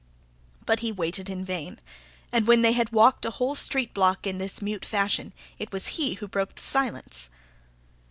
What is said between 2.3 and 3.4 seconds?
and when they had walked a